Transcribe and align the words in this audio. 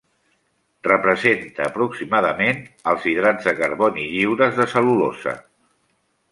Representa 0.87 1.63
aproximadament 1.67 2.63
als 2.93 3.07
hidrats 3.13 3.51
de 3.51 3.55
carboni 3.61 4.09
lliures 4.17 4.61
de 4.63 4.71
cel·lulosa. 4.75 5.39